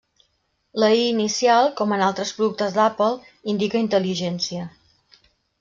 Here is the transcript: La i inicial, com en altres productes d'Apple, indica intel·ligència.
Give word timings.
La 0.83 0.87
i 0.99 1.03
inicial, 1.09 1.69
com 1.83 1.93
en 1.97 2.05
altres 2.07 2.33
productes 2.39 2.75
d'Apple, 2.79 3.31
indica 3.55 3.85
intel·ligència. 3.89 4.69